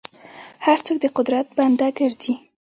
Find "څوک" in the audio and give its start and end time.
0.85-0.97